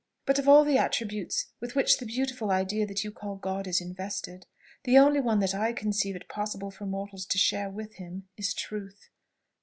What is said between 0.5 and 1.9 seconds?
the attributes with